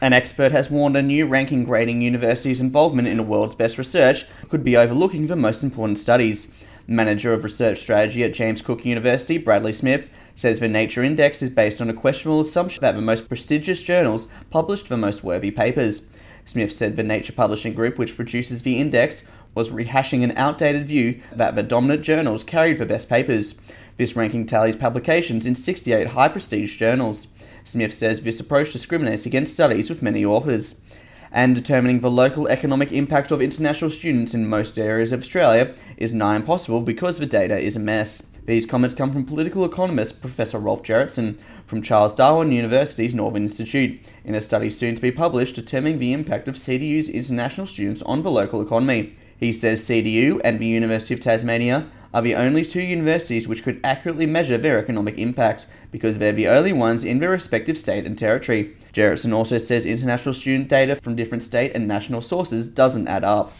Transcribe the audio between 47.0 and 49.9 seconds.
international students on the local economy. He says